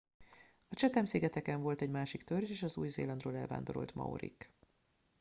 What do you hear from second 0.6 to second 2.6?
a chatham szigeteken volt egy másik törzs